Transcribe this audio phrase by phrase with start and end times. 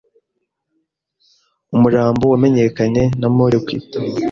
[1.75, 4.15] Umurambo wamenyekanye na mole ku itama.